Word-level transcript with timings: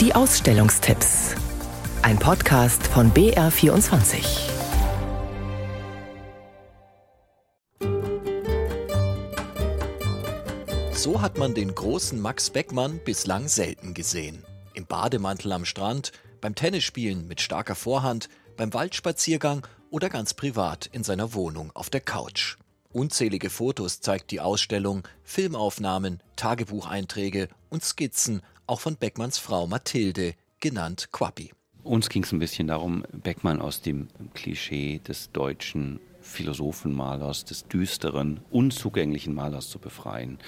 Die 0.00 0.14
Ausstellungstipps. 0.14 1.34
Ein 2.02 2.20
Podcast 2.20 2.86
von 2.86 3.10
BR24. 3.12 4.24
So 10.92 11.20
hat 11.20 11.36
man 11.36 11.52
den 11.54 11.74
großen 11.74 12.20
Max 12.20 12.50
Beckmann 12.50 13.00
bislang 13.04 13.48
selten 13.48 13.92
gesehen. 13.92 14.44
Im 14.72 14.86
Bademantel 14.86 15.50
am 15.50 15.64
Strand, 15.64 16.12
beim 16.40 16.54
Tennisspielen 16.54 17.26
mit 17.26 17.40
starker 17.40 17.74
Vorhand, 17.74 18.28
beim 18.56 18.72
Waldspaziergang 18.72 19.66
oder 19.90 20.10
ganz 20.10 20.32
privat 20.32 20.86
in 20.92 21.02
seiner 21.02 21.34
Wohnung 21.34 21.72
auf 21.74 21.90
der 21.90 22.02
Couch. 22.02 22.56
Unzählige 22.92 23.50
Fotos 23.50 24.00
zeigt 24.00 24.30
die 24.30 24.38
Ausstellung, 24.38 25.02
Filmaufnahmen, 25.24 26.22
Tagebucheinträge 26.36 27.48
und 27.68 27.84
Skizzen, 27.84 28.42
auch 28.68 28.80
von 28.80 28.96
Beckmanns 28.96 29.38
Frau 29.38 29.66
Mathilde, 29.66 30.34
genannt 30.60 31.08
Quappi. 31.12 31.52
Uns 31.82 32.08
ging 32.08 32.22
es 32.24 32.32
ein 32.32 32.38
bisschen 32.38 32.68
darum, 32.68 33.04
Beckmann 33.12 33.60
aus 33.60 33.80
dem 33.80 34.08
Klischee 34.34 34.98
des 34.98 35.32
deutschen 35.32 36.00
Philosophenmalers, 36.20 37.44
des 37.44 37.66
düsteren, 37.66 38.40
unzugänglichen 38.50 39.34
Malers 39.34 39.70
zu 39.70 39.78
befreien. 39.78 40.38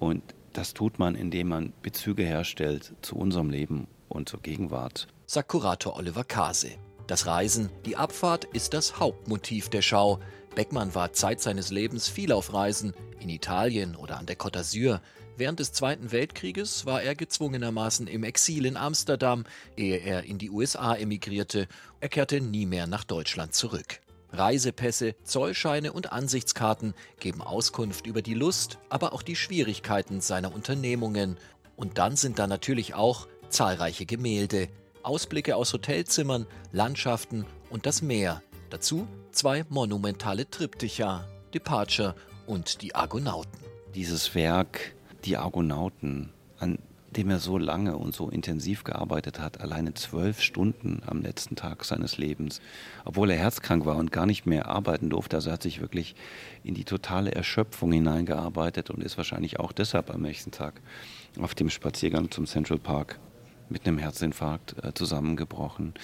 Und 0.00 0.22
das 0.52 0.74
tut 0.74 0.98
man, 0.98 1.14
indem 1.14 1.48
man 1.48 1.72
Bezüge 1.82 2.24
herstellt 2.24 2.94
zu 3.02 3.16
unserem 3.16 3.50
Leben 3.50 3.86
und 4.08 4.28
zur 4.28 4.40
Gegenwart. 4.40 5.06
Sagt 5.26 5.48
Kurator 5.48 5.96
Oliver 5.96 6.24
Kase. 6.24 6.72
Das 7.06 7.26
Reisen, 7.26 7.70
die 7.86 7.96
Abfahrt 7.96 8.44
ist 8.46 8.74
das 8.74 8.98
Hauptmotiv 8.98 9.68
der 9.68 9.82
Schau. 9.82 10.18
Beckmann 10.54 10.94
war 10.94 11.12
Zeit 11.12 11.40
seines 11.40 11.70
Lebens 11.70 12.08
viel 12.08 12.32
auf 12.32 12.52
Reisen, 12.52 12.92
in 13.20 13.28
Italien 13.28 13.94
oder 13.94 14.18
an 14.18 14.26
der 14.26 14.36
Côte 14.36 14.58
d'Azur. 14.58 15.00
Während 15.36 15.60
des 15.60 15.72
Zweiten 15.72 16.12
Weltkrieges 16.12 16.84
war 16.84 17.02
er 17.02 17.14
gezwungenermaßen 17.14 18.06
im 18.06 18.22
Exil 18.22 18.66
in 18.66 18.76
Amsterdam, 18.76 19.44
ehe 19.76 19.96
er 19.98 20.24
in 20.24 20.38
die 20.38 20.50
USA 20.50 20.94
emigrierte. 20.94 21.68
Er 22.00 22.08
kehrte 22.08 22.40
nie 22.40 22.66
mehr 22.66 22.86
nach 22.86 23.04
Deutschland 23.04 23.54
zurück. 23.54 24.00
Reisepässe, 24.32 25.14
Zollscheine 25.24 25.92
und 25.92 26.12
Ansichtskarten 26.12 26.94
geben 27.20 27.42
Auskunft 27.42 28.06
über 28.06 28.22
die 28.22 28.34
Lust, 28.34 28.78
aber 28.88 29.12
auch 29.12 29.22
die 29.22 29.36
Schwierigkeiten 29.36 30.20
seiner 30.20 30.54
Unternehmungen. 30.54 31.36
Und 31.76 31.98
dann 31.98 32.16
sind 32.16 32.38
da 32.38 32.46
natürlich 32.46 32.94
auch 32.94 33.26
zahlreiche 33.48 34.06
Gemälde, 34.06 34.68
Ausblicke 35.02 35.56
aus 35.56 35.72
Hotelzimmern, 35.72 36.46
Landschaften 36.72 37.44
und 37.70 37.86
das 37.86 38.02
Meer. 38.02 38.42
Dazu 38.70 39.06
zwei 39.32 39.64
monumentale 39.68 40.48
Triptycha, 40.48 41.26
Departure 41.52 42.14
und 42.46 42.82
die 42.82 42.94
Argonauten. 42.94 43.60
Dieses 43.94 44.34
Werk, 44.34 44.94
die 45.24 45.36
Argonauten, 45.36 46.30
an 46.58 46.78
dem 47.16 47.30
er 47.30 47.38
so 47.38 47.58
lange 47.58 47.96
und 47.96 48.14
so 48.14 48.28
intensiv 48.30 48.84
gearbeitet 48.84 49.38
hat, 49.38 49.60
alleine 49.60 49.94
zwölf 49.94 50.40
Stunden 50.40 51.02
am 51.06 51.20
letzten 51.20 51.56
Tag 51.56 51.84
seines 51.84 52.16
Lebens, 52.16 52.60
obwohl 53.04 53.30
er 53.30 53.36
herzkrank 53.36 53.84
war 53.84 53.96
und 53.96 54.12
gar 54.12 54.26
nicht 54.26 54.46
mehr 54.46 54.66
arbeiten 54.68 55.10
durfte. 55.10 55.36
Also 55.36 55.50
er 55.50 55.54
hat 55.54 55.62
sich 55.62 55.80
wirklich 55.80 56.14
in 56.64 56.74
die 56.74 56.84
totale 56.84 57.32
Erschöpfung 57.32 57.92
hineingearbeitet 57.92 58.90
und 58.90 59.02
ist 59.02 59.16
wahrscheinlich 59.16 59.60
auch 59.60 59.72
deshalb 59.72 60.10
am 60.10 60.22
nächsten 60.22 60.50
Tag 60.50 60.80
auf 61.38 61.54
dem 61.54 61.70
Spaziergang 61.70 62.30
zum 62.30 62.46
Central 62.46 62.78
Park 62.78 63.18
mit 63.68 63.86
einem 63.86 63.98
Herzinfarkt 63.98 64.76
äh, 64.82 64.92
zusammengebrochen. 64.94 65.94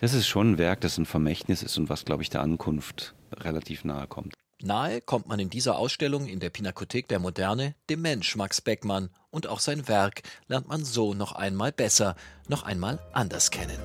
Das 0.00 0.14
ist 0.14 0.26
schon 0.26 0.52
ein 0.52 0.58
Werk, 0.58 0.80
das 0.80 0.98
ein 0.98 1.06
Vermächtnis 1.06 1.62
ist 1.62 1.78
und 1.78 1.88
was, 1.88 2.04
glaube 2.04 2.22
ich, 2.22 2.30
der 2.30 2.42
Ankunft 2.42 3.14
relativ 3.32 3.84
nahe 3.84 4.06
kommt. 4.06 4.34
Nahe 4.62 5.00
kommt 5.00 5.26
man 5.26 5.40
in 5.40 5.50
dieser 5.50 5.76
Ausstellung 5.76 6.26
in 6.26 6.38
der 6.38 6.50
Pinakothek 6.50 7.08
der 7.08 7.18
Moderne 7.18 7.74
dem 7.90 8.02
Mensch 8.02 8.36
Max 8.36 8.60
Beckmann 8.60 9.10
und 9.30 9.48
auch 9.48 9.60
sein 9.60 9.88
Werk 9.88 10.22
lernt 10.46 10.68
man 10.68 10.84
so 10.84 11.14
noch 11.14 11.32
einmal 11.32 11.72
besser, 11.72 12.14
noch 12.48 12.62
einmal 12.62 13.00
anders 13.12 13.50
kennen. 13.50 13.78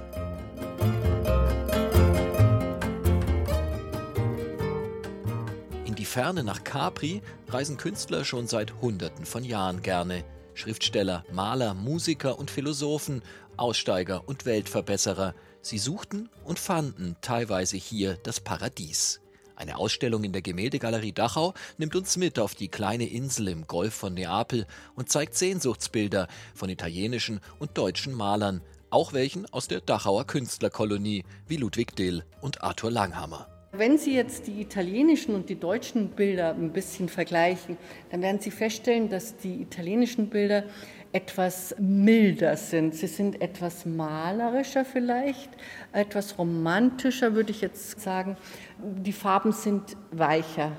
In 5.85 5.95
die 5.95 6.05
Ferne 6.05 6.43
nach 6.43 6.63
Capri 6.63 7.21
reisen 7.47 7.77
Künstler 7.77 8.23
schon 8.23 8.47
seit 8.47 8.81
Hunderten 8.81 9.25
von 9.25 9.43
Jahren 9.43 9.81
gerne. 9.81 10.23
Schriftsteller, 10.53 11.23
Maler, 11.31 11.73
Musiker 11.73 12.37
und 12.37 12.51
Philosophen, 12.51 13.21
Aussteiger 13.57 14.27
und 14.27 14.45
Weltverbesserer. 14.45 15.33
Sie 15.61 15.77
suchten 15.77 16.29
und 16.43 16.59
fanden 16.59 17.15
teilweise 17.21 17.77
hier 17.77 18.17
das 18.23 18.39
Paradies. 18.39 19.21
Eine 19.57 19.77
Ausstellung 19.77 20.23
in 20.23 20.33
der 20.33 20.43
Gemäldegalerie 20.43 21.13
Dachau 21.13 21.55
nimmt 21.79 21.95
uns 21.95 22.15
mit 22.15 22.37
auf 22.37 22.53
die 22.53 22.67
kleine 22.67 23.09
Insel 23.09 23.47
im 23.47 23.65
Golf 23.65 23.95
von 23.95 24.13
Neapel 24.13 24.67
und 24.93 25.09
zeigt 25.09 25.33
Sehnsuchtsbilder 25.35 26.27
von 26.53 26.69
italienischen 26.69 27.39
und 27.57 27.75
deutschen 27.75 28.13
Malern, 28.13 28.61
auch 28.91 29.13
welchen 29.13 29.51
aus 29.51 29.67
der 29.67 29.81
Dachauer 29.81 30.27
Künstlerkolonie 30.27 31.23
wie 31.47 31.57
Ludwig 31.57 31.95
Dill 31.95 32.23
und 32.39 32.61
Arthur 32.61 32.91
Langhammer. 32.91 33.56
Wenn 33.77 33.99
Sie 33.99 34.15
jetzt 34.15 34.47
die 34.47 34.59
italienischen 34.59 35.35
und 35.35 35.49
die 35.49 35.59
deutschen 35.59 36.09
Bilder 36.09 36.55
ein 36.55 36.73
bisschen 36.73 37.09
vergleichen, 37.09 37.77
dann 38.09 38.23
werden 38.23 38.39
Sie 38.39 38.49
feststellen, 38.49 39.07
dass 39.07 39.37
die 39.37 39.61
italienischen 39.61 40.29
Bilder 40.29 40.63
etwas 41.11 41.75
milder 41.77 42.57
sind. 42.57 42.95
Sie 42.95 43.05
sind 43.05 43.39
etwas 43.39 43.85
malerischer 43.85 44.83
vielleicht, 44.83 45.51
etwas 45.93 46.39
romantischer 46.39 47.35
würde 47.35 47.51
ich 47.51 47.61
jetzt 47.61 48.01
sagen. 48.01 48.35
Die 48.79 49.13
Farben 49.13 49.51
sind 49.51 49.95
weicher. 50.11 50.71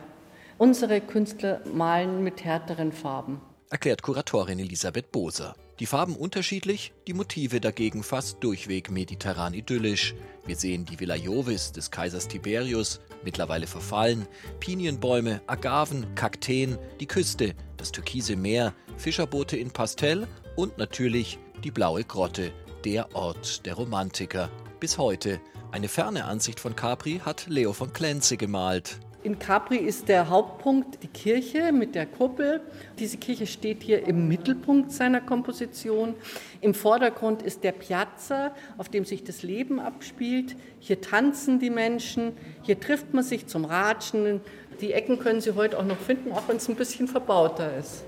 Unsere 0.59 1.01
Künstler 1.01 1.61
malen 1.73 2.25
mit 2.25 2.45
härteren 2.45 2.91
Farben. 2.91 3.41
Erklärt 3.71 4.03
Kuratorin 4.03 4.59
Elisabeth 4.59 5.13
Boser. 5.13 5.55
Die 5.81 5.87
Farben 5.87 6.17
unterschiedlich, 6.17 6.93
die 7.07 7.15
Motive 7.15 7.61
dagegen 7.61 8.03
fast 8.03 8.43
durchweg 8.43 8.91
mediterran 8.91 9.55
idyllisch. 9.55 10.17
Wir 10.45 10.57
sehen 10.57 10.85
die 10.85 10.99
Villa 10.99 11.15
Jovis 11.15 11.71
des 11.71 11.93
Kaisers 11.93 12.27
Tiberius, 12.27 13.01
mittlerweile 13.23 13.69
verfallen, 13.69 14.27
Pinienbäume, 14.59 15.41
Agaven, 15.47 16.17
Kakteen, 16.17 16.79
die 16.99 17.07
Küste, 17.07 17.55
das 17.77 17.93
türkise 17.93 18.35
Meer, 18.35 18.75
Fischerboote 18.97 19.57
in 19.57 19.71
Pastell 19.71 20.27
und 20.57 20.79
natürlich 20.79 21.39
die 21.63 21.71
blaue 21.71 22.03
Grotte, 22.03 22.53
der 22.85 23.15
Ort 23.15 23.65
der 23.65 23.75
Romantiker. 23.75 24.51
Bis 24.81 24.99
heute. 24.99 25.41
Eine 25.71 25.89
ferne 25.89 26.25
Ansicht 26.25 26.59
von 26.59 26.75
Capri 26.75 27.21
hat 27.25 27.47
Leo 27.47 27.73
von 27.73 27.93
Klenze 27.93 28.37
gemalt. 28.37 28.99
In 29.29 29.39
Capri 29.39 29.77
ist 29.77 30.09
der 30.09 30.31
Hauptpunkt 30.31 31.03
die 31.03 31.07
Kirche 31.07 31.71
mit 31.71 31.95
der 31.95 32.07
Kuppel. 32.07 32.63
Diese 32.99 33.19
Kirche 33.19 33.47
steht 33.47 33.83
hier 33.83 34.07
im 34.07 34.27
Mittelpunkt 34.27 34.91
seiner 34.91 35.21
Komposition. 35.21 36.15
Im 36.63 36.73
Vordergrund 36.73 37.43
ist 37.43 37.63
der 37.63 37.73
Piazza, 37.73 38.53
auf 38.79 38.89
dem 38.89 39.05
sich 39.05 39.25
das 39.25 39.43
Leben 39.43 39.81
abspielt. 39.81 40.57
Hier 40.81 41.03
tanzen 41.03 41.59
die 41.59 41.69
Menschen, 41.69 42.33
hier 42.63 42.81
trifft 42.81 43.13
man 43.13 43.23
sich 43.23 43.47
zum 43.47 43.67
Ratschen. 43.67 44.41
Die 44.81 44.95
Ecken 44.95 45.19
können 45.19 45.43
Sie 45.43 45.55
heute 45.55 45.79
auch 45.79 45.85
noch 45.85 45.99
finden, 45.99 46.33
auch 46.33 46.49
wenn 46.49 46.57
es 46.57 46.67
ein 46.71 46.77
bisschen 46.77 47.07
verbauter 47.07 47.77
ist. 47.77 48.07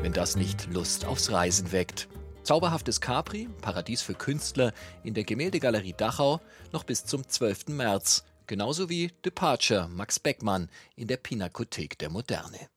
Wenn 0.00 0.14
das 0.14 0.34
nicht 0.34 0.72
Lust 0.72 1.04
aufs 1.04 1.30
Reisen 1.30 1.72
weckt. 1.72 2.08
Zauberhaftes 2.48 3.02
Capri, 3.02 3.46
Paradies 3.60 4.00
für 4.00 4.14
Künstler 4.14 4.72
in 5.04 5.12
der 5.12 5.24
Gemäldegalerie 5.24 5.92
Dachau 5.92 6.40
noch 6.72 6.82
bis 6.82 7.04
zum 7.04 7.28
12. 7.28 7.68
März, 7.68 8.24
genauso 8.46 8.88
wie 8.88 9.12
Departure 9.22 9.86
Max 9.86 10.18
Beckmann 10.18 10.70
in 10.96 11.08
der 11.08 11.18
Pinakothek 11.18 11.98
der 11.98 12.08
Moderne. 12.08 12.70